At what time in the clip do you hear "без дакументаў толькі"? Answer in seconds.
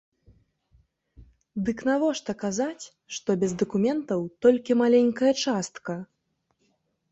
3.45-4.81